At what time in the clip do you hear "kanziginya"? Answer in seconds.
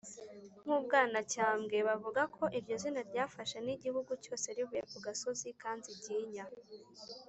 5.61-6.45